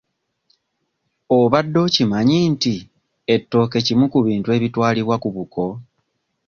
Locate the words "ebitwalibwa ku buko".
4.57-5.65